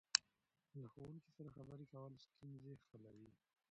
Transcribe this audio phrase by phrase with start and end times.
[0.81, 3.29] له ښوونکي سره خبرې کول ستونزې حلوي.